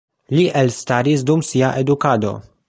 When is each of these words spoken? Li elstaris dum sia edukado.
Li 0.37 0.45
elstaris 0.61 1.27
dum 1.31 1.45
sia 1.51 1.71
edukado. 1.83 2.35